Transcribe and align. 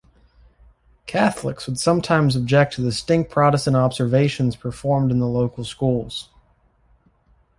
Catholics 1.05 1.67
would 1.67 1.77
sometimes 1.77 2.35
object 2.35 2.73
to 2.73 2.81
the 2.81 2.89
distinct 2.89 3.29
Protestant 3.29 3.75
observations 3.75 4.55
performed 4.55 5.11
in 5.11 5.19
the 5.19 5.27
local 5.27 5.63
schools. 5.63 6.31